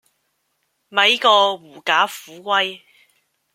[0.89, 2.81] 咪過狐假虎威